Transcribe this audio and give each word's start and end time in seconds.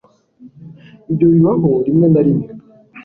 ibyo 1.11 1.27
bibaho 1.33 1.69
rimwe 1.85 2.07
na 2.13 2.21
rimwe 2.25 2.47